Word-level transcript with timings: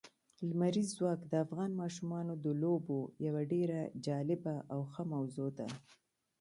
لمریز 0.47 0.87
ځواک 0.97 1.21
د 1.27 1.33
افغان 1.45 1.71
ماشومانو 1.81 2.33
د 2.43 2.45
لوبو 2.63 2.99
یوه 3.25 3.41
ډېره 3.53 3.79
جالبه 4.05 4.55
او 4.73 4.79
ښه 4.91 5.03
موضوع 5.13 5.49
ده. 5.57 5.67